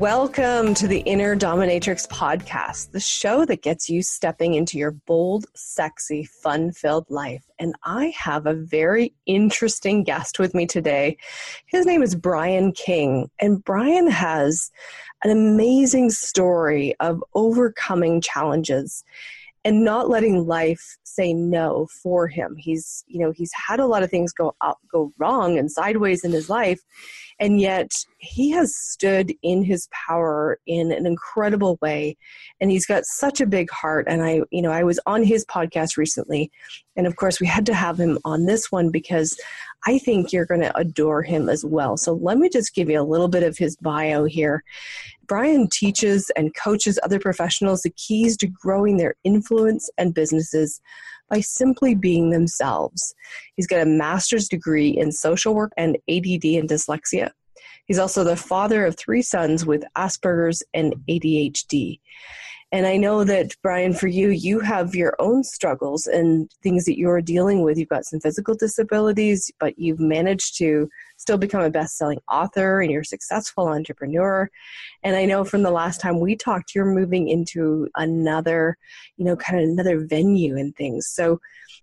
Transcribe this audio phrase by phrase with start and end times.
[0.00, 5.44] Welcome to the Inner Dominatrix podcast, the show that gets you stepping into your bold,
[5.54, 7.44] sexy, fun filled life.
[7.58, 11.18] And I have a very interesting guest with me today.
[11.66, 14.70] His name is Brian King, and Brian has
[15.22, 19.04] an amazing story of overcoming challenges
[19.64, 22.56] and not letting life say no for him.
[22.56, 26.24] He's, you know, he's had a lot of things go up, go wrong and sideways
[26.24, 26.80] in his life,
[27.38, 32.16] and yet he has stood in his power in an incredible way,
[32.60, 34.06] and he's got such a big heart.
[34.08, 36.50] And I, you know, I was on his podcast recently,
[36.96, 39.38] and of course we had to have him on this one because
[39.86, 41.96] I think you're going to adore him as well.
[41.96, 44.62] So let me just give you a little bit of his bio here.
[45.26, 50.80] Brian teaches and coaches other professionals the keys to growing their influence and businesses
[51.30, 53.14] by simply being themselves.
[53.56, 57.30] He's got a master's degree in social work and ADD and dyslexia.
[57.86, 62.00] He's also the father of three sons with Asperger's and ADHD.
[62.72, 66.96] And I know that, Brian, for you, you have your own struggles and things that
[66.96, 67.76] you're dealing with.
[67.76, 72.80] You've got some physical disabilities, but you've managed to still become a best selling author
[72.80, 74.48] and you're a successful entrepreneur.
[75.02, 78.78] And I know from the last time we talked, you're moving into another,
[79.16, 81.08] you know, kind of another venue and things.
[81.08, 81.40] So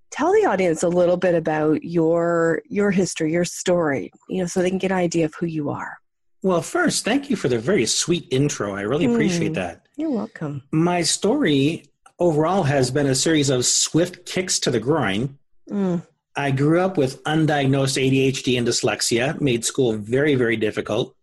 [0.09, 4.61] tell the audience a little bit about your your history, your story, you know, so
[4.61, 5.97] they can get an idea of who you are.
[6.43, 8.73] Well, first, thank you for the very sweet intro.
[8.73, 9.86] I really appreciate mm, that.
[9.97, 10.61] You're welcome.
[10.71, 15.39] My story overall has been a series of swift kicks to the groin.
[15.71, 16.05] Mm.
[16.35, 21.15] I grew up with undiagnosed ADHD and dyslexia, made school very, very difficult.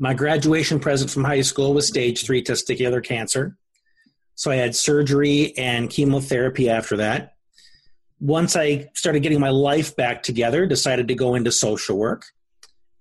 [0.00, 3.56] My graduation present from high school was stage three testicular cancer.
[4.34, 7.34] So I had surgery and chemotherapy after that.
[8.18, 12.24] Once I started getting my life back together, decided to go into social work.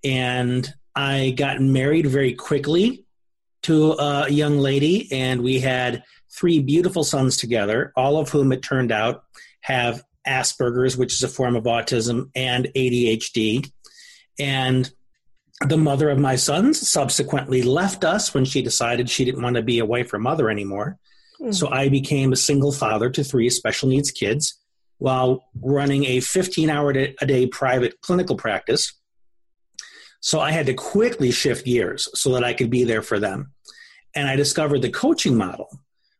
[0.03, 3.04] And I got married very quickly
[3.65, 8.61] to a young lady, and we had three beautiful sons together, all of whom it
[8.61, 9.23] turned out
[9.61, 13.71] have Asperger's, which is a form of autism, and ADHD.
[14.37, 14.91] And
[15.67, 19.63] the mother of my sons subsequently left us when she decided she didn't want to
[19.63, 20.97] be a wife or mother anymore.
[21.41, 21.51] Mm-hmm.
[21.51, 24.59] So I became a single father to three special needs kids
[24.99, 28.93] while running a 15 hour a day private clinical practice
[30.25, 33.53] so I had to quickly shift gears so that I could be there for them.
[34.15, 35.67] And I discovered the coaching model,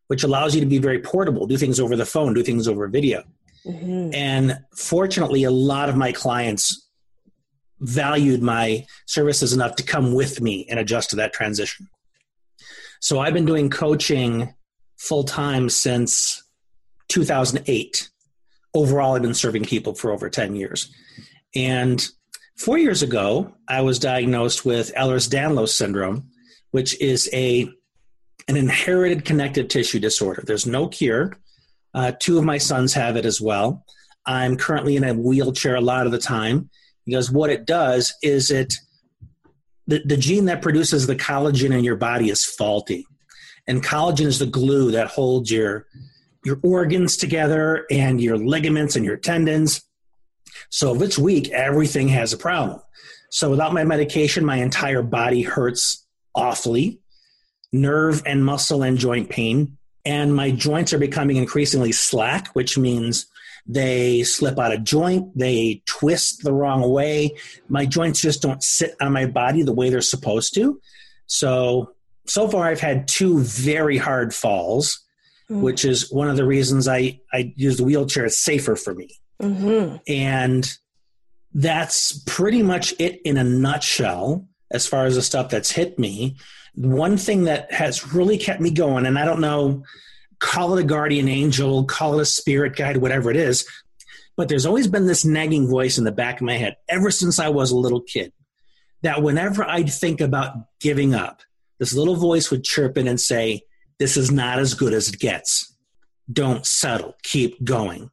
[0.08, 2.86] which allows you to be very portable, do things over the phone, do things over
[2.88, 3.24] video.
[3.64, 4.14] Mm-hmm.
[4.14, 6.88] And fortunately, a lot of my clients
[7.80, 11.88] valued my services enough to come with me and adjust to that transition.
[13.00, 14.54] So I've been doing coaching
[14.96, 16.42] full time since
[17.08, 18.10] 2008.
[18.74, 20.90] Overall, I've been serving people for over 10 years.
[21.54, 22.06] And
[22.56, 26.30] Four years ago, I was diagnosed with Ehlers-Danlos syndrome,
[26.70, 27.68] which is a
[28.48, 30.42] an inherited connective tissue disorder.
[30.46, 31.36] There's no cure.
[31.94, 33.84] Uh, two of my sons have it as well.
[34.26, 36.68] I'm currently in a wheelchair a lot of the time
[37.04, 38.74] because what it does is it
[39.86, 43.06] the, the gene that produces the collagen in your body is faulty.
[43.68, 45.86] And collagen is the glue that holds your
[46.44, 49.82] your organs together and your ligaments and your tendons.
[50.70, 52.80] So if it's weak, everything has a problem.
[53.30, 56.06] So without my medication, my entire body hurts
[56.36, 57.00] awfully,
[57.72, 59.76] nerve and muscle and joint pain.
[60.04, 63.26] And my joints are becoming increasingly slack, which means
[63.66, 67.36] they slip out of joint, they twist the wrong way.
[67.68, 70.80] My joints just don't sit on my body the way they're supposed to.
[71.26, 71.94] So,
[72.26, 75.00] so far, I've had two very hard falls,
[75.50, 75.60] mm.
[75.60, 78.26] which is one of the reasons I, I use the wheelchair.
[78.26, 79.18] It's safer for me.
[79.42, 79.96] Mm-hmm.
[80.06, 80.72] And
[81.52, 86.36] that's pretty much it in a nutshell as far as the stuff that's hit me.
[86.76, 89.82] One thing that has really kept me going, and I don't know,
[90.38, 93.66] call it a guardian angel, call it a spirit guide, whatever it is,
[94.36, 97.38] but there's always been this nagging voice in the back of my head ever since
[97.38, 98.32] I was a little kid
[99.02, 101.42] that whenever I'd think about giving up,
[101.78, 103.62] this little voice would chirp in and say,
[103.98, 105.74] This is not as good as it gets.
[106.30, 108.10] Don't settle, keep going.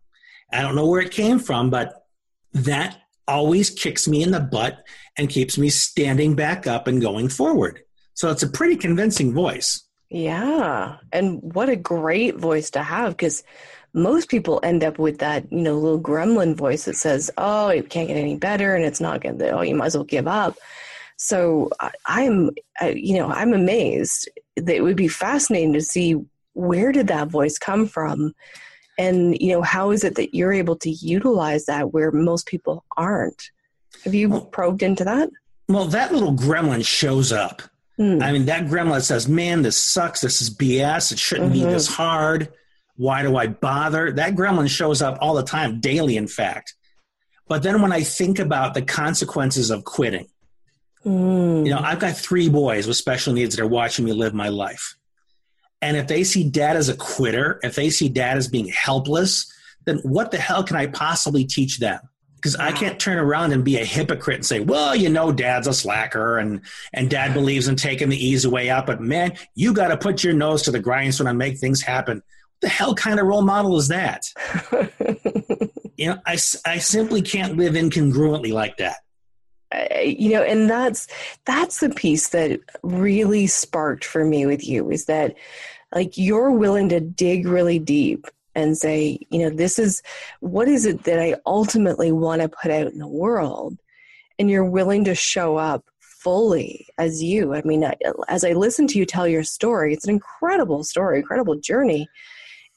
[0.51, 2.05] I don't know where it came from, but
[2.53, 4.85] that always kicks me in the butt
[5.17, 7.82] and keeps me standing back up and going forward.
[8.13, 9.83] So it's a pretty convincing voice.
[10.09, 10.97] Yeah.
[11.11, 13.43] And what a great voice to have because
[13.93, 17.89] most people end up with that, you know, little gremlin voice that says, oh, it
[17.89, 20.27] can't get any better and it's not going to, oh, you might as well give
[20.27, 20.55] up.
[21.17, 21.69] So
[22.05, 22.51] I'm,
[22.93, 26.15] you know, I'm amazed that it would be fascinating to see
[26.53, 28.33] where did that voice come from
[28.97, 32.83] and you know how is it that you're able to utilize that where most people
[32.95, 33.51] aren't
[34.03, 35.29] have you probed into that
[35.67, 37.61] well that little gremlin shows up
[37.99, 38.23] Mm.
[38.23, 40.21] I mean, that gremlin says, man, this sucks.
[40.21, 41.11] This is BS.
[41.11, 41.67] It shouldn't mm-hmm.
[41.67, 42.51] be this hard.
[42.95, 44.11] Why do I bother?
[44.11, 46.75] That gremlin shows up all the time, daily, in fact.
[47.47, 50.27] But then when I think about the consequences of quitting,
[51.05, 51.65] mm.
[51.65, 54.49] you know, I've got three boys with special needs that are watching me live my
[54.49, 54.95] life.
[55.81, 59.51] And if they see dad as a quitter, if they see dad as being helpless,
[59.85, 61.99] then what the hell can I possibly teach them?
[62.43, 65.65] Because I can't turn around and be a hypocrite and say, "Well, you know, Dad's
[65.65, 66.59] a slacker, and
[66.91, 70.25] and Dad believes in taking the easy way out, but man, you got to put
[70.25, 73.43] your nose to the grindstone and make things happen." What the hell kind of role
[73.43, 74.25] model is that?
[75.95, 76.33] you know, I
[76.65, 78.97] I simply can't live incongruently like that.
[80.05, 81.07] you know, and that's
[81.45, 85.35] that's the piece that really sparked for me with you is that
[85.95, 90.01] like you're willing to dig really deep and say, you know, this is
[90.39, 93.77] what is it that I ultimately want to put out in the world?
[94.39, 97.53] And you're willing to show up fully as you.
[97.53, 97.85] I mean,
[98.29, 102.07] as I listen to you tell your story, it's an incredible story, incredible journey.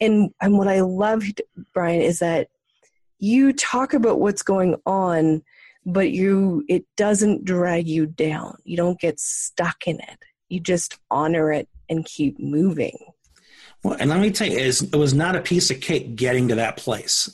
[0.01, 1.41] And and what I loved,
[1.73, 2.49] Brian, is that
[3.19, 5.43] you talk about what's going on,
[5.87, 8.59] but you it doesn't drag you down.
[8.65, 10.19] You don't get stuck in it.
[10.49, 12.99] You just honor it and keep moving.
[13.87, 16.57] Well, and let me tell you, it was not a piece of cake getting to
[16.57, 17.31] that place.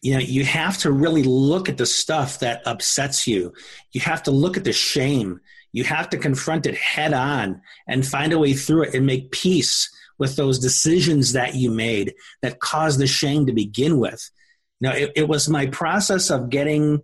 [0.00, 3.52] You know, you have to really look at the stuff that upsets you.
[3.90, 5.40] You have to look at the shame.
[5.72, 9.32] You have to confront it head on and find a way through it and make
[9.32, 14.30] peace with those decisions that you made that caused the shame to begin with.
[14.78, 17.02] You know, it, it was my process of getting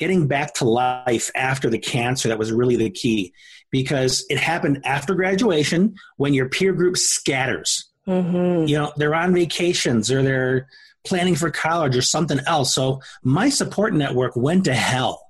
[0.00, 3.32] getting back to life after the cancer that was really the key
[3.70, 7.90] because it happened after graduation when your peer group scatters.
[8.06, 8.68] Mm-hmm.
[8.68, 10.68] You know, they're on vacations or they're
[11.04, 12.74] planning for college or something else.
[12.74, 15.20] So my support network went to hell.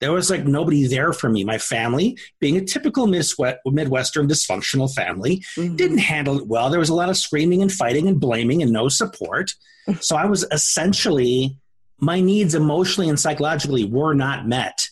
[0.00, 1.44] There was like nobody there for me.
[1.44, 5.76] My family, being a typical Midwestern dysfunctional family, mm-hmm.
[5.76, 6.70] didn't handle it well.
[6.70, 9.52] There was a lot of screaming and fighting and blaming and no support.
[10.00, 11.58] so I was essentially
[11.98, 14.88] my needs emotionally and psychologically were not met.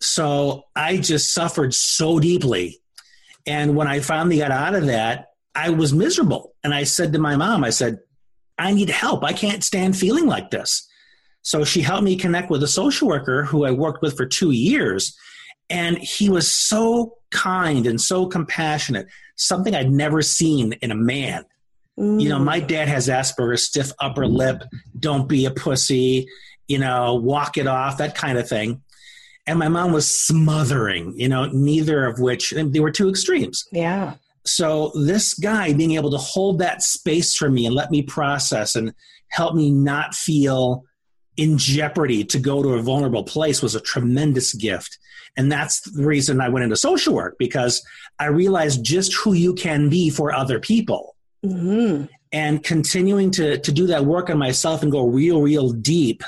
[0.00, 2.80] So I just suffered so deeply.
[3.46, 6.54] And when I finally got out of that, I was miserable.
[6.62, 7.98] And I said to my mom, I said,
[8.58, 9.24] I need help.
[9.24, 10.86] I can't stand feeling like this.
[11.42, 14.50] So she helped me connect with a social worker who I worked with for two
[14.50, 15.16] years.
[15.70, 19.06] And he was so kind and so compassionate,
[19.36, 21.44] something I'd never seen in a man.
[21.98, 22.20] Mm.
[22.20, 24.62] You know, my dad has Asperger's, stiff upper lip,
[24.98, 26.28] don't be a pussy,
[26.66, 28.82] you know, walk it off, that kind of thing.
[29.48, 33.66] And my mom was smothering, you know, neither of which, they were two extremes.
[33.72, 34.14] Yeah.
[34.44, 38.76] So this guy being able to hold that space for me and let me process
[38.76, 38.92] and
[39.28, 40.84] help me not feel
[41.38, 44.98] in jeopardy to go to a vulnerable place was a tremendous gift.
[45.38, 47.82] And that's the reason I went into social work because
[48.18, 51.16] I realized just who you can be for other people.
[51.42, 52.04] Mm-hmm.
[52.32, 56.22] And continuing to, to do that work on myself and go real, real deep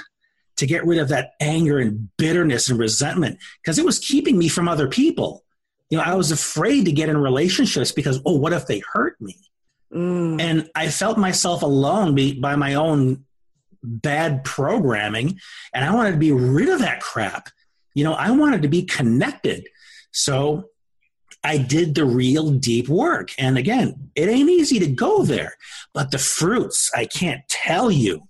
[0.61, 4.49] to get rid of that anger and bitterness and resentment because it was keeping me
[4.49, 5.43] from other people.
[5.89, 9.21] You know, I was afraid to get in relationships because, oh, what if they hurt
[9.21, 9.37] me?
[9.93, 10.41] Mm.
[10.41, 13.25] And I felt myself alone by my own
[13.83, 15.41] bad programming.
[15.75, 17.49] And I wanted to be rid of that crap.
[17.95, 19.67] You know, I wanted to be connected.
[20.13, 20.67] So
[21.43, 23.31] I did the real deep work.
[23.39, 25.55] And again, it ain't easy to go there,
[25.95, 28.29] but the fruits, I can't tell you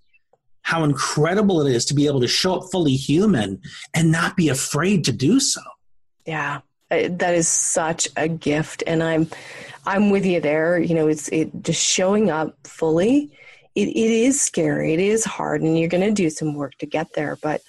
[0.63, 3.61] how incredible it is to be able to show up fully human
[3.95, 5.61] and not be afraid to do so.
[6.27, 6.61] Yeah.
[6.91, 9.29] That is such a gift and I'm
[9.87, 10.79] I'm with you there.
[10.79, 13.31] You know, it's it just showing up fully.
[13.75, 14.93] It it is scary.
[14.95, 17.63] It is hard and you're going to do some work to get there, but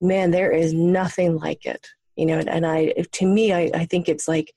[0.00, 1.88] man, there is nothing like it
[2.20, 4.52] you know and i to me I, I think it's like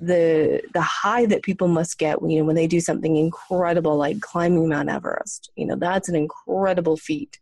[0.00, 3.96] the the high that people must get when you know when they do something incredible
[3.96, 7.38] like climbing mount everest you know that's an incredible feat.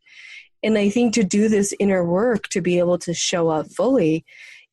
[0.63, 4.25] And i think to do this inner work to be able to show up fully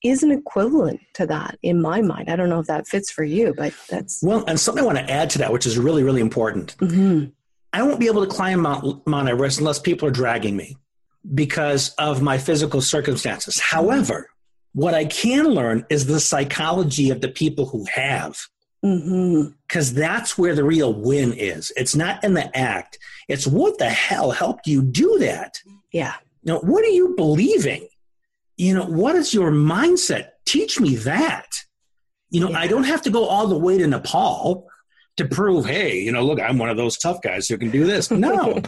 [0.04, 2.28] is an equivalent to that in my mind.
[2.28, 4.98] I don't know if that fits for you but that's well and something i want
[4.98, 6.76] to add to that which is really really important.
[6.78, 7.30] Mm-hmm.
[7.74, 10.78] i won't be able to climb mount, mount everest unless people are dragging me
[11.36, 13.60] because of my physical circumstances.
[13.60, 14.30] However
[14.74, 18.38] what I can learn is the psychology of the people who have.
[18.82, 20.00] Because mm-hmm.
[20.00, 21.72] that's where the real win is.
[21.76, 22.98] It's not in the act.
[23.28, 25.60] It's what the hell helped you do that?
[25.92, 26.16] Yeah.
[26.44, 27.88] Now, what are you believing?
[28.58, 30.30] You know, what is your mindset?
[30.46, 31.48] Teach me that.
[32.30, 32.60] You know, yeah.
[32.60, 34.68] I don't have to go all the way to Nepal
[35.18, 37.86] to prove, hey, you know, look, I'm one of those tough guys who can do
[37.86, 38.10] this.
[38.22, 38.62] No.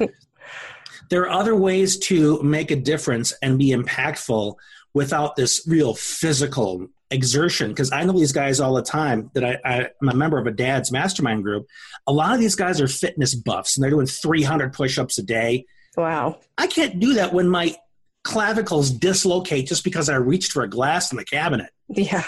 [1.10, 4.56] there are other ways to make a difference and be impactful
[4.94, 9.60] without this real physical exertion because I know these guys all the time that I,
[9.64, 11.68] I, am a member of a dad's mastermind group.
[12.08, 15.24] A lot of these guys are fitness buffs and they're doing 300 push ups a
[15.24, 15.66] day.
[15.96, 16.40] Wow.
[16.58, 17.76] I can't do that when my
[18.24, 21.70] clavicles dislocate just because I reached for a glass in the cabinet.
[21.90, 22.24] Yeah.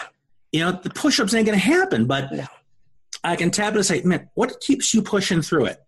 [0.51, 2.45] You know, the push ups ain't going to happen, but no.
[3.23, 5.84] I can tap it and say, man, what keeps you pushing through it?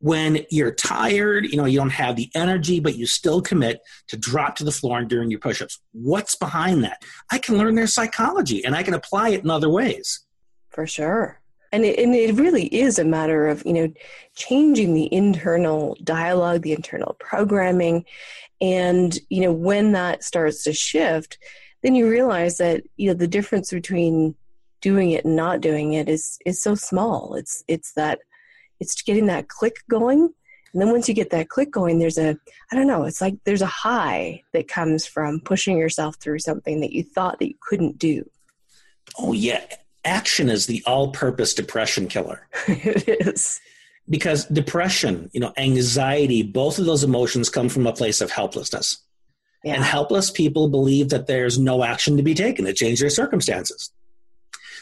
[0.00, 4.16] When you're tired, you know, you don't have the energy, but you still commit to
[4.16, 5.78] drop to the floor and during your push-ups.
[5.92, 7.02] What's behind that?
[7.30, 10.20] I can learn their psychology and I can apply it in other ways.
[10.70, 11.40] For sure.
[11.72, 13.92] And it, and it really is a matter of, you know,
[14.34, 18.04] changing the internal dialogue, the internal programming.
[18.60, 21.38] And, you know, when that starts to shift,
[21.82, 24.34] then you realize that, you know, the difference between
[24.80, 27.34] doing it and not doing it is is so small.
[27.34, 28.20] It's it's that
[28.80, 30.32] it's getting that click going.
[30.72, 32.38] And then once you get that click going there's a
[32.70, 36.80] i don't know it's like there's a high that comes from pushing yourself through something
[36.80, 38.28] that you thought that you couldn't do.
[39.18, 39.64] Oh yeah.
[40.04, 42.46] Action is the all-purpose depression killer.
[42.68, 43.60] It is.
[44.08, 48.98] Because depression you know anxiety both of those emotions come from a place of helplessness.
[49.64, 49.74] Yeah.
[49.74, 52.64] and helpless people believe that there's no action to be taken.
[52.64, 53.90] To change their circumstances.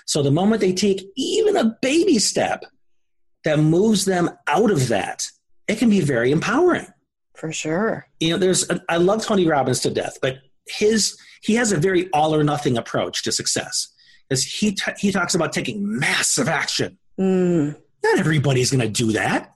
[0.04, 2.64] So the moment they take even a baby step
[3.44, 5.26] that moves them out of that,
[5.66, 6.86] it can be very empowering.
[7.34, 8.08] For sure.
[8.20, 11.76] You know, there's, a, I love Tony Robbins to death, but his, he has a
[11.76, 13.88] very all or nothing approach to success.
[14.28, 16.98] Because he, t- he talks about taking massive action.
[17.18, 17.76] Mm.
[18.04, 19.54] Not everybody's going to do that.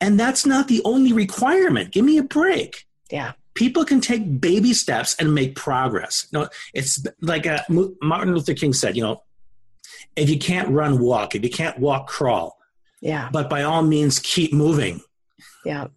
[0.00, 1.90] And that's not the only requirement.
[1.90, 2.86] Give me a break.
[3.10, 3.32] Yeah.
[3.54, 6.28] People can take baby steps and make progress.
[6.30, 7.60] You know, it's like uh,
[8.02, 9.22] Martin Luther King said, you know,
[10.14, 11.34] if you can't run, walk.
[11.34, 12.58] If you can't walk, crawl.
[13.00, 13.28] Yeah.
[13.32, 15.00] But by all means, keep moving.
[15.64, 15.88] Yeah.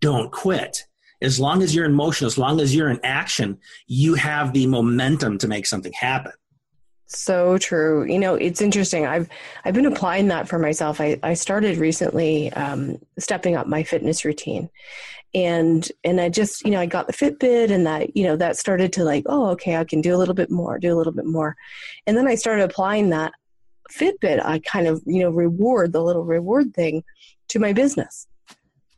[0.00, 0.84] Don't quit.
[1.22, 4.66] As long as you're in motion, as long as you're in action, you have the
[4.66, 6.32] momentum to make something happen.
[7.06, 8.04] So true.
[8.04, 9.06] You know, it's interesting.
[9.06, 9.28] I've
[9.64, 11.00] I've been applying that for myself.
[11.00, 14.68] I, I started recently um, stepping up my fitness routine,
[15.34, 18.56] and and I just you know I got the Fitbit, and that you know that
[18.56, 21.12] started to like oh okay I can do a little bit more, do a little
[21.12, 21.56] bit more,
[22.06, 23.32] and then I started applying that
[23.92, 27.04] Fitbit, I kind of, you know, reward the little reward thing
[27.48, 28.26] to my business.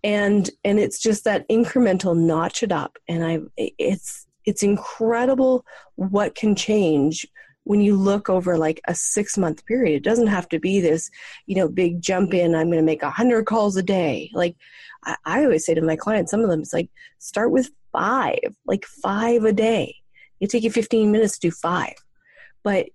[0.04, 2.96] And and it's just that incremental notch it up.
[3.08, 5.64] And I it's it's incredible
[5.96, 7.26] what can change
[7.64, 9.96] when you look over like a six month period.
[9.96, 11.10] It doesn't have to be this,
[11.46, 14.30] you know, big jump in, I'm gonna make a hundred calls a day.
[14.32, 14.54] Like
[15.04, 18.54] I, I always say to my clients, some of them it's like start with five,
[18.66, 19.96] like five a day.
[20.38, 21.94] It take you 15 minutes to do five.
[22.62, 22.86] But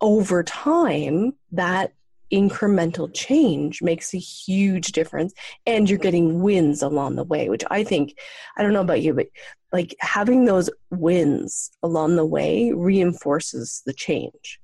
[0.00, 1.92] over time, that
[2.32, 5.34] incremental change makes a huge difference
[5.66, 8.16] and you're getting wins along the way which i think
[8.56, 9.26] i don't know about you but
[9.72, 14.60] like having those wins along the way reinforces the change.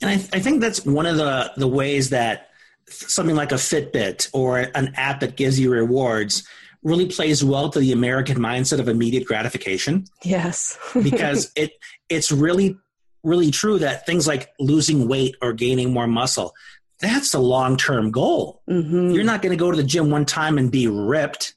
[0.00, 2.48] And i, I think that's one of the the ways that
[2.88, 6.46] something like a fitbit or an app that gives you rewards
[6.82, 10.04] really plays well to the american mindset of immediate gratification.
[10.22, 10.78] Yes.
[10.94, 11.72] Because it
[12.08, 12.76] it's really
[13.24, 16.54] really true that things like losing weight or gaining more muscle,
[17.00, 18.62] that's a long term goal.
[18.68, 19.10] Mm-hmm.
[19.10, 21.54] You're not going to go to the gym one time and be ripped.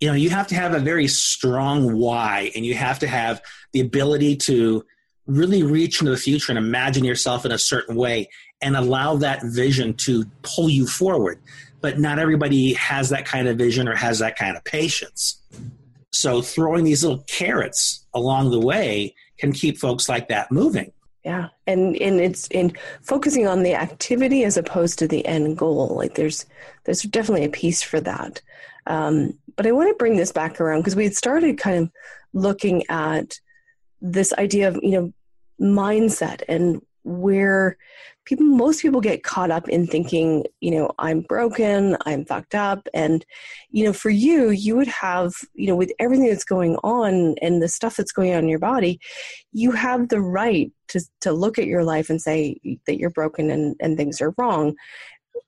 [0.00, 3.40] You know, you have to have a very strong why, and you have to have
[3.72, 4.84] the ability to
[5.26, 8.28] really reach into the future and imagine yourself in a certain way
[8.62, 11.40] and allow that vision to pull you forward.
[11.80, 15.40] But not everybody has that kind of vision or has that kind of patience.
[16.12, 20.92] So throwing these little carrots along the way can keep folks like that moving.
[21.24, 22.72] Yeah, and and it's in
[23.02, 25.88] focusing on the activity as opposed to the end goal.
[25.88, 26.46] Like there's
[26.84, 28.40] there's definitely a piece for that.
[28.86, 31.90] Um, but I want to bring this back around because we had started kind of
[32.32, 33.38] looking at
[34.00, 35.12] this idea of you know
[35.60, 37.76] mindset and where
[38.28, 42.86] people most people get caught up in thinking you know i'm broken i'm fucked up.
[42.92, 43.24] And
[43.70, 47.62] you know for you you would have you know with everything that's going on and
[47.62, 49.00] the stuff that's going on in your body
[49.52, 53.50] you have the right to to look at your life and say that you're broken
[53.50, 54.74] and and things are wrong.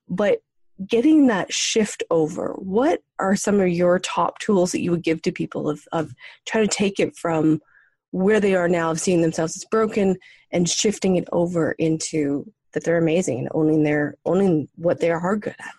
[0.09, 0.39] But
[0.87, 5.21] getting that shift over what are some of your top tools that you would give
[5.21, 6.13] to people of of
[6.47, 7.61] trying to take it from
[8.09, 10.17] where they are now of seeing themselves as broken
[10.51, 15.55] and shifting it over into that they're amazing owning their owning what they are good
[15.59, 15.73] at.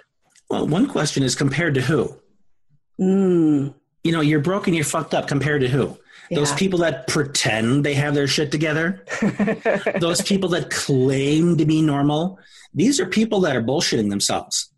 [0.49, 2.15] Well, one question is compared to who?
[3.01, 3.75] Mm.
[4.05, 5.27] You know, you're broken, you're fucked up.
[5.27, 5.97] Compared to who?
[6.31, 6.39] Yeah.
[6.39, 9.05] Those people that pretend they have their shit together.
[10.01, 12.39] Those people that claim to be normal.
[12.75, 14.71] These are people that are bullshitting themselves.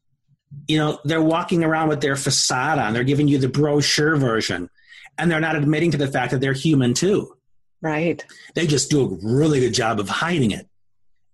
[0.69, 2.93] You know, they're walking around with their facade on.
[2.93, 4.71] They're giving you the brochure version,
[5.19, 7.37] and they're not admitting to the fact that they're human too.
[7.83, 8.25] Right.
[8.55, 10.69] They just do a really good job of hiding it.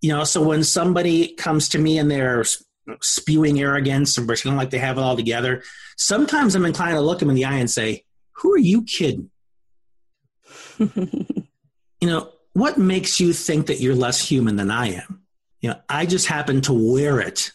[0.00, 2.44] You know, so when somebody comes to me and they're
[3.00, 5.62] spewing arrogance and pretending like they have it all together,
[5.96, 8.04] sometimes I'm inclined to look them in the eye and say,
[8.36, 9.30] Who are you kidding?
[10.78, 11.36] you
[12.02, 15.22] know, what makes you think that you're less human than I am?
[15.60, 17.52] You know, I just happen to wear it,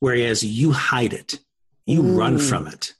[0.00, 1.38] whereas you hide it,
[1.86, 2.16] you mm.
[2.16, 2.94] run from it.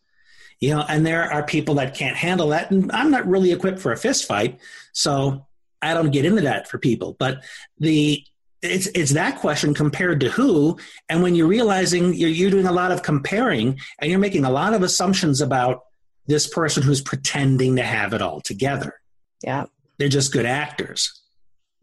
[0.61, 3.81] You know, and there are people that can't handle that, and I'm not really equipped
[3.81, 4.59] for a fist fight,
[4.93, 5.47] so
[5.83, 7.15] I don't get into that for people.
[7.19, 7.45] But
[7.79, 8.25] the
[8.67, 12.73] it's it's that question compared to who, and when you're realizing you're, you're doing a
[12.73, 15.85] lot of comparing, and you're making a lot of assumptions about
[16.27, 18.95] this person who's pretending to have it all together.
[19.43, 19.67] Yeah,
[19.99, 21.23] they're just good actors.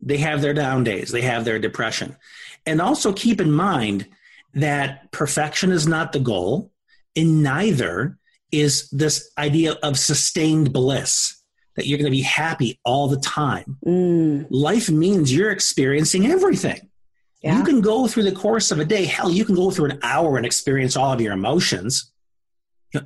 [0.01, 2.17] They have their down days, they have their depression.
[2.65, 4.07] And also keep in mind
[4.53, 6.71] that perfection is not the goal,
[7.15, 8.17] and neither
[8.51, 11.42] is this idea of sustained bliss
[11.75, 13.77] that you're going to be happy all the time.
[13.85, 14.47] Mm.
[14.49, 16.89] Life means you're experiencing everything.
[17.41, 17.57] Yeah.
[17.57, 19.99] You can go through the course of a day, hell, you can go through an
[20.01, 22.11] hour and experience all of your emotions.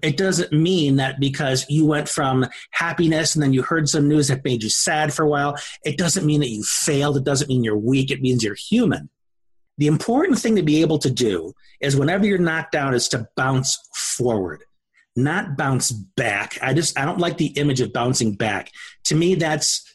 [0.01, 4.27] It doesn't mean that because you went from happiness and then you heard some news
[4.27, 7.17] that made you sad for a while, it doesn't mean that you failed.
[7.17, 8.12] It doesn't mean you're weak.
[8.12, 9.09] It means you're human.
[9.77, 13.27] The important thing to be able to do is whenever you're knocked down is to
[13.36, 14.63] bounce forward,
[15.17, 16.57] not bounce back.
[16.62, 18.71] I just, I don't like the image of bouncing back.
[19.05, 19.93] To me, that's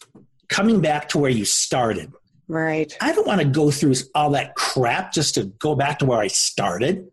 [0.49, 2.12] coming back to where you started.
[2.49, 2.95] Right.
[3.00, 6.19] I don't want to go through all that crap just to go back to where
[6.19, 7.09] I started.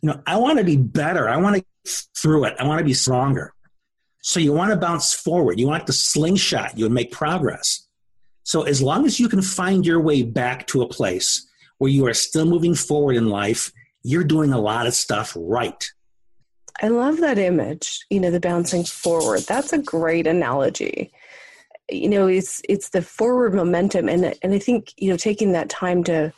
[0.00, 1.28] You know, I want to be better.
[1.28, 1.64] I want to
[2.16, 2.54] through it.
[2.58, 3.52] I want to be stronger.
[4.22, 5.60] So you want to bounce forward.
[5.60, 6.78] You want the slingshot.
[6.78, 7.86] You make progress.
[8.42, 11.46] So as long as you can find your way back to a place
[11.78, 13.70] where you are still moving forward in life,
[14.02, 15.84] you're doing a lot of stuff right.
[16.82, 19.40] I love that image, you know, the bouncing forward.
[19.40, 21.12] That's a great analogy.
[21.90, 25.68] You know, it's it's the forward momentum and and I think, you know, taking that
[25.68, 26.32] time to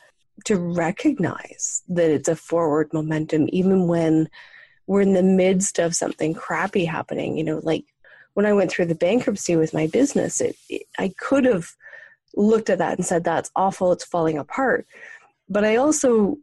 [0.45, 4.29] to recognize that it's a forward momentum even when
[4.87, 7.85] we're in the midst of something crappy happening, you know, like
[8.35, 11.71] when I went through the bankruptcy with my business, it, it I could have
[12.35, 14.87] looked at that and said that's awful, it's falling apart.
[15.49, 16.37] But I also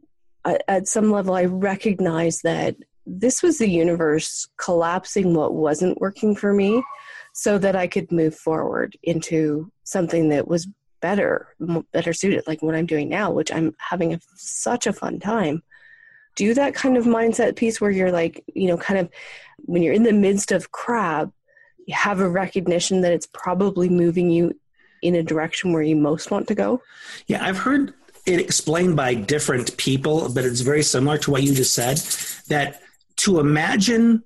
[0.44, 2.76] at some level I recognize that
[3.06, 6.82] this was the universe collapsing what wasn't working for me
[7.32, 10.68] so that I could move forward into something that was
[11.00, 11.48] better,
[11.92, 15.62] better suited, like what I'm doing now, which I'm having a, such a fun time.
[16.36, 19.10] Do that kind of mindset piece where you're like, you know, kind of
[19.58, 21.30] when you're in the midst of crap,
[21.86, 24.58] you have a recognition that it's probably moving you
[25.02, 26.80] in a direction where you most want to go.
[27.26, 27.92] Yeah, I've heard
[28.26, 31.98] it explained by different people, but it's very similar to what you just said
[32.48, 32.80] that
[33.24, 34.22] to imagine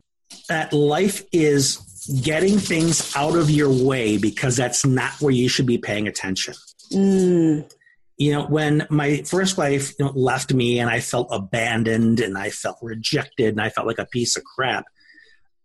[0.48, 1.78] that life is
[2.22, 6.54] getting things out of your way because that's not where you should be paying attention.
[6.92, 7.72] Mm.
[8.16, 12.36] You know, when my first wife you know, left me and I felt abandoned and
[12.36, 14.86] I felt rejected and I felt like a piece of crap,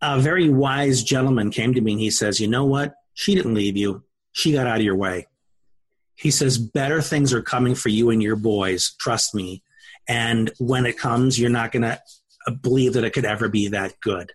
[0.01, 2.93] a very wise gentleman came to me and he says, You know what?
[3.15, 5.27] She didn't leave you, she got out of your way.
[6.15, 9.63] He says, Better things are coming for you and your boys, trust me.
[10.07, 11.99] And when it comes, you're not going to
[12.51, 14.31] believe that it could ever be that good.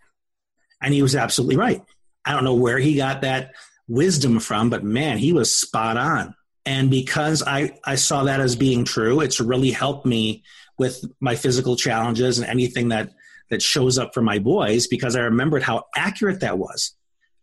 [0.80, 1.82] And he was absolutely right.
[2.24, 3.52] I don't know where he got that
[3.88, 6.34] wisdom from, but man, he was spot on.
[6.66, 10.44] And because I, I saw that as being true, it's really helped me
[10.78, 13.10] with my physical challenges and anything that,
[13.50, 16.94] that shows up for my boys because I remembered how accurate that was.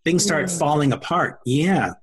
[0.04, 0.58] Things started yeah.
[0.60, 1.40] falling apart.
[1.46, 1.94] Yeah.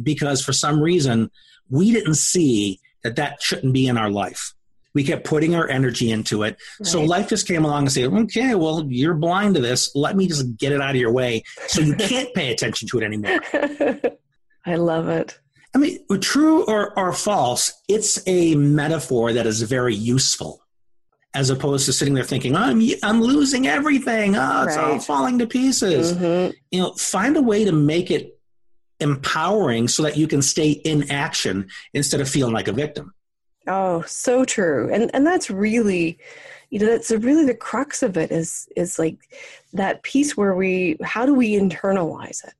[0.00, 1.30] Because for some reason,
[1.68, 4.54] we didn't see that that shouldn't be in our life.
[4.94, 6.56] We kept putting our energy into it.
[6.80, 6.86] Right.
[6.86, 9.94] So life just came along and said, okay, well, you're blind to this.
[9.94, 12.98] Let me just get it out of your way so you can't pay attention to
[12.98, 13.40] it anymore.
[14.66, 15.38] I love it.
[15.74, 20.62] I mean, true or, or false, it's a metaphor that is very useful
[21.34, 24.36] as opposed to sitting there thinking, I'm, I'm losing everything.
[24.36, 24.84] Oh, it's right.
[24.84, 26.12] all falling to pieces.
[26.12, 26.52] Mm-hmm.
[26.70, 28.38] You know, find a way to make it
[29.00, 33.14] empowering so that you can stay in action instead of feeling like a victim.
[33.66, 34.90] Oh, so true.
[34.92, 36.18] And and that's really
[36.70, 39.18] you know that's really the crux of it is is like
[39.72, 42.54] that piece where we how do we internalize it?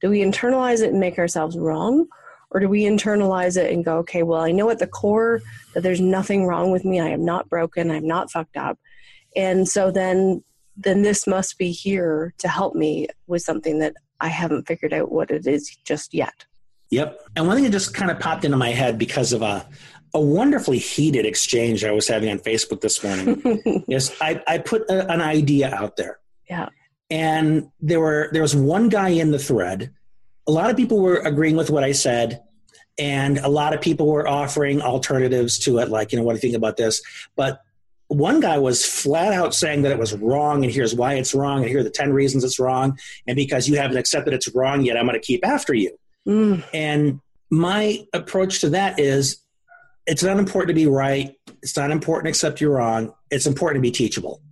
[0.00, 2.06] Do we internalize it and make ourselves wrong?
[2.50, 5.42] Or do we internalize it and go, okay, well, I know at the core
[5.74, 7.00] that there's nothing wrong with me.
[7.00, 7.90] I am not broken.
[7.90, 8.78] I'm not fucked up.
[9.34, 10.44] And so then
[10.76, 15.12] then this must be here to help me with something that I haven't figured out
[15.12, 16.44] what it is just yet.
[16.90, 17.20] Yep.
[17.36, 19.66] And one thing that just kind of popped into my head because of a,
[20.14, 23.84] a wonderfully heated exchange I was having on Facebook this morning.
[23.88, 26.20] yes, I, I put a, an idea out there.
[26.48, 26.68] Yeah.
[27.10, 29.92] And there were there was one guy in the thread
[30.46, 32.42] a lot of people were agreeing with what I said,
[32.98, 36.36] and a lot of people were offering alternatives to it, like, you know, what do
[36.36, 37.02] you think about this?
[37.34, 37.60] But
[38.08, 41.62] one guy was flat out saying that it was wrong, and here's why it's wrong,
[41.62, 42.98] and here are the 10 reasons it's wrong.
[43.26, 45.96] And because you haven't accepted it's wrong yet, I'm going to keep after you.
[46.28, 46.62] Mm.
[46.72, 49.38] And my approach to that is
[50.06, 51.34] it's not important to be right.
[51.62, 53.14] It's not important to accept you're wrong.
[53.30, 54.42] It's important to be teachable.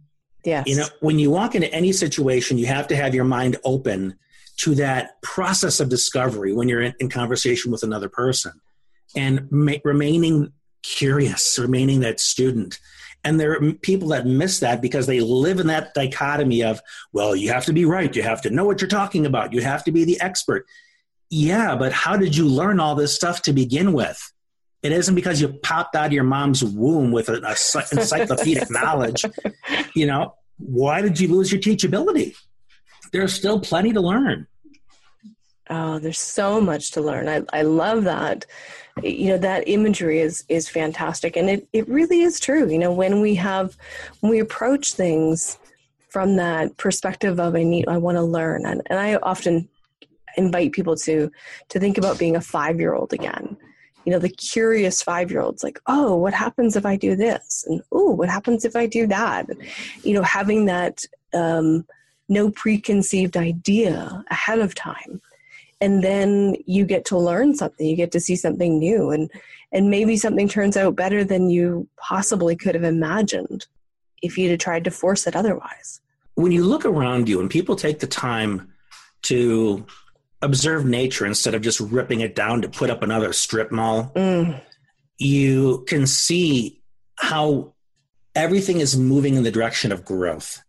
[0.44, 0.66] Yes.
[0.66, 4.16] You know, when you walk into any situation, you have to have your mind open
[4.58, 8.52] to that process of discovery when you're in, in conversation with another person
[9.16, 12.78] and ma- remaining curious, remaining that student.
[13.24, 16.80] And there are people that miss that because they live in that dichotomy of,
[17.12, 18.14] well, you have to be right.
[18.14, 19.52] You have to know what you're talking about.
[19.52, 20.66] You have to be the expert.
[21.30, 24.32] Yeah, but how did you learn all this stuff to begin with?
[24.82, 29.24] It isn't because you popped out of your mom's womb with an encyclopedic knowledge.
[29.94, 32.34] You know, why did you lose your teachability?
[33.12, 34.46] There's still plenty to learn.
[35.70, 37.28] Oh, there's so much to learn.
[37.28, 38.44] I, I love that.
[39.02, 41.36] You know, that imagery is is fantastic.
[41.36, 42.68] And it, it really is true.
[42.68, 43.76] You know, when we have
[44.20, 45.58] when we approach things
[46.10, 48.66] from that perspective of I need I want to learn.
[48.66, 49.68] And and I often
[50.36, 51.30] invite people to
[51.68, 53.56] to think about being a five year old again
[54.04, 57.64] you know the curious five year olds like oh what happens if i do this?
[57.68, 59.46] and oh what happens if i do that?
[60.02, 61.86] you know having that um,
[62.28, 65.20] no preconceived idea ahead of time.
[65.80, 69.30] And then you get to learn something you get to see something new and
[69.72, 73.66] and maybe something turns out better than you possibly could have imagined
[74.22, 76.00] if you'd have tried to force it otherwise.
[76.34, 78.72] When you look around you and people take the time
[79.22, 79.84] to
[80.42, 84.60] observe nature instead of just ripping it down to put up another strip mall, mm.
[85.18, 86.82] you can see
[87.16, 87.72] how
[88.34, 90.62] everything is moving in the direction of growth.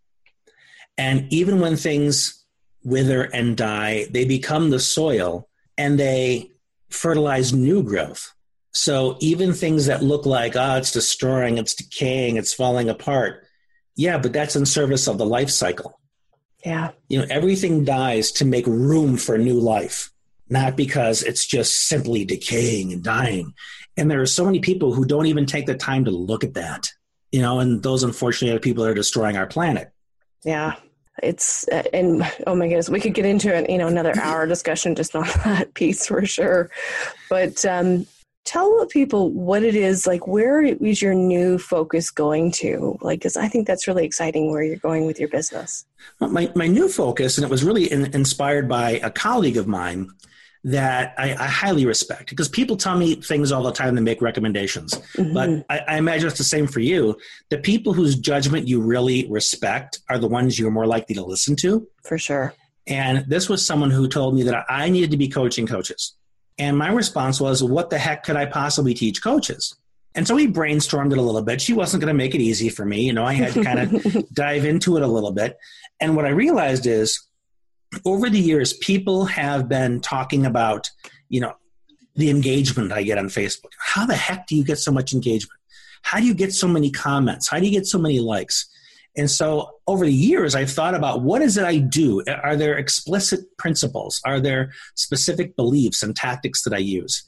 [0.97, 2.43] And even when things
[2.83, 6.51] wither and die, they become the soil and they
[6.89, 8.33] fertilize new growth.
[8.73, 13.45] So even things that look like, ah, oh, it's destroying, it's decaying, it's falling apart.
[13.95, 15.99] Yeah, but that's in service of the life cycle.
[16.65, 16.91] Yeah.
[17.09, 20.11] You know, everything dies to make room for new life,
[20.49, 23.53] not because it's just simply decaying and dying.
[23.97, 26.53] And there are so many people who don't even take the time to look at
[26.55, 26.89] that,
[27.31, 29.91] you know, and those unfortunately are people that are destroying our planet.
[30.43, 30.75] Yeah.
[31.21, 34.47] It's, uh, and oh my goodness, we could get into it, you know, another hour
[34.47, 36.71] discussion just on that piece for sure.
[37.29, 38.07] But um,
[38.45, 42.97] tell people what it is like where is your new focus going to?
[43.01, 45.85] Like because i think that's really exciting where you're going with your business.
[46.19, 49.67] Well, my, my new focus and it was really in, inspired by a colleague of
[49.67, 50.09] mine
[50.65, 54.21] that I, I, highly respect because people tell me things all the time and make
[54.21, 54.93] recommendations.
[55.17, 55.33] Mm-hmm.
[55.33, 57.17] but I, I imagine it's the same for you.
[57.49, 61.57] The people whose judgment you really respect are the ones you're more likely to listen
[61.57, 61.85] to.
[62.05, 62.53] For sure.
[62.87, 66.15] And this was someone who told me that i needed to be coaching coaches
[66.57, 69.75] and my response was, what the heck could I possibly teach coaches?
[70.15, 71.59] And so we brainstormed it a little bit.
[71.59, 73.01] She wasn't going to make it easy for me.
[73.01, 75.57] You know, I had to kind of dive into it a little bit.
[75.99, 77.27] And what I realized is
[78.05, 80.89] over the years, people have been talking about,
[81.29, 81.53] you know,
[82.15, 83.71] the engagement I get on Facebook.
[83.79, 85.59] How the heck do you get so much engagement?
[86.03, 87.47] How do you get so many comments?
[87.47, 88.69] How do you get so many likes?
[89.15, 92.23] And so over the years, I've thought about what is it I do?
[92.27, 94.19] Are there explicit principles?
[94.25, 97.23] Are there specific beliefs and tactics that I use?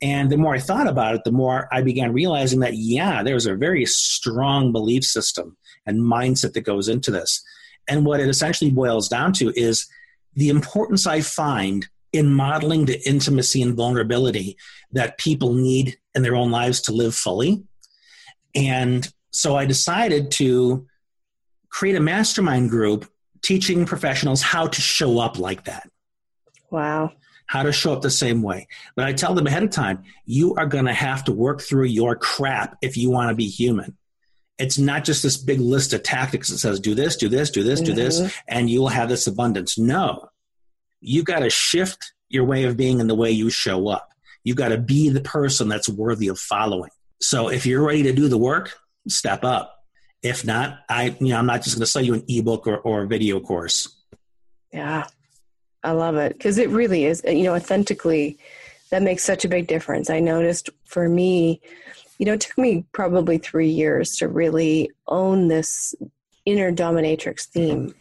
[0.00, 3.46] And the more I thought about it, the more I began realizing that, yeah, there's
[3.46, 7.42] a very strong belief system and mindset that goes into this.
[7.88, 9.88] And what it essentially boils down to is
[10.34, 14.56] the importance I find in modeling the intimacy and vulnerability
[14.92, 17.64] that people need in their own lives to live fully.
[18.54, 20.86] And so I decided to
[21.70, 23.10] create a mastermind group
[23.42, 25.88] teaching professionals how to show up like that.
[26.70, 27.12] Wow.
[27.46, 28.68] How to show up the same way.
[28.94, 31.86] But I tell them ahead of time, you are going to have to work through
[31.86, 33.96] your crap if you want to be human.
[34.58, 37.62] It's not just this big list of tactics that says, do this, do this, do
[37.62, 37.94] this, mm-hmm.
[37.94, 38.38] do this, mm-hmm.
[38.48, 39.78] and you'll have this abundance.
[39.78, 40.28] No.
[41.00, 44.10] You got to shift your way of being and the way you show up.
[44.44, 46.90] You've got to be the person that's worthy of following.
[47.20, 48.76] So if you're ready to do the work,
[49.08, 49.77] step up.
[50.22, 52.78] If not, I you know I'm not just going to sell you an ebook or,
[52.78, 53.96] or a video course.
[54.72, 55.06] Yeah,
[55.82, 57.22] I love it because it really is.
[57.24, 58.38] You know, authentically,
[58.90, 60.10] that makes such a big difference.
[60.10, 61.60] I noticed for me,
[62.18, 65.94] you know, it took me probably three years to really own this
[66.44, 67.94] inner dominatrix theme.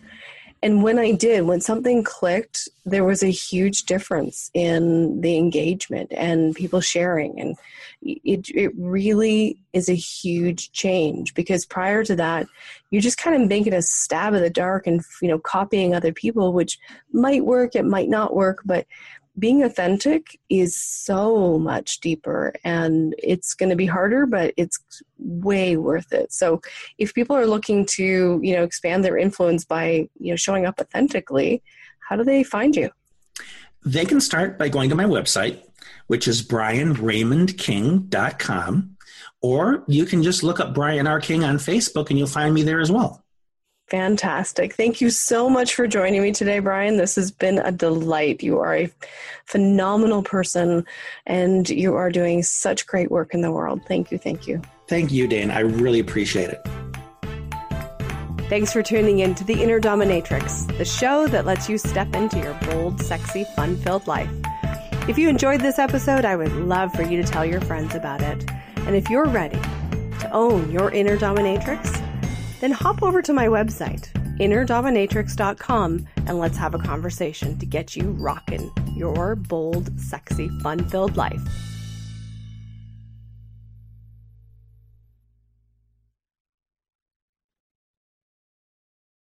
[0.64, 6.12] And when I did, when something clicked, there was a huge difference in the engagement
[6.16, 7.40] and people sharing.
[7.40, 7.56] And
[8.02, 12.48] it, it really is a huge change because prior to that,
[12.90, 16.14] you're just kind of making a stab in the dark and, you know, copying other
[16.14, 16.80] people, which
[17.12, 18.88] might work, it might not work, but
[19.40, 24.80] being authentic is so much deeper and it's going to be harder but it's
[25.20, 26.34] way worth it.
[26.34, 26.60] So
[26.98, 30.80] if people are looking to you know expand their influence by you know showing up
[30.80, 31.62] authentically
[32.00, 32.90] how do they find you?
[33.86, 35.62] They can start by going to my website
[36.08, 38.98] which is brianraymondking.com
[39.42, 41.20] or you can just look up brian r.
[41.20, 43.24] King on facebook and you'll find me there as well
[43.88, 44.74] Fantastic.
[44.74, 46.98] Thank you so much for joining me today, Brian.
[46.98, 48.44] This has been a delight.
[48.44, 48.92] You are a
[49.46, 50.86] phenomenal person
[51.26, 53.82] and you are doing such great work in the world.
[53.88, 54.18] Thank you.
[54.18, 54.62] Thank you.
[54.90, 55.52] Thank you, Dan.
[55.52, 56.62] I really appreciate it.
[58.50, 62.40] Thanks for tuning in to The Inner Dominatrix, the show that lets you step into
[62.40, 64.30] your bold, sexy, fun filled life.
[65.10, 68.22] If you enjoyed this episode, I would love for you to tell your friends about
[68.22, 68.50] it.
[68.78, 69.60] And if you're ready
[70.20, 72.07] to own your inner dominatrix,
[72.60, 78.12] then hop over to my website, innerdominatrix.com, and let's have a conversation to get you
[78.12, 81.42] rocking your bold, sexy, fun filled life.